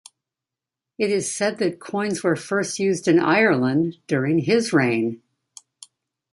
It 0.97 1.11
is 1.11 1.31
said 1.31 1.59
that 1.59 1.79
coins 1.79 2.23
were 2.23 2.35
first 2.35 2.79
used 2.79 3.07
in 3.07 3.19
Ireland 3.19 3.99
during 4.07 4.39
his 4.39 4.73
reign. 4.73 5.21